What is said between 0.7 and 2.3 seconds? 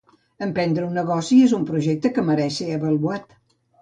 un negoci és un projecte que